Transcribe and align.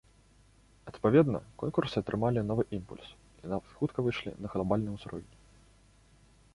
Адпаведна, 0.91 1.39
конкурсы 1.63 1.95
атрымалі 2.01 2.45
новы 2.53 2.63
імпульс, 2.79 3.07
і 3.43 3.53
нават 3.53 3.65
хутка 3.83 3.99
выйшлі 4.09 4.31
на 4.43 4.47
глабальны 4.57 4.89
ўзровень. 4.99 5.33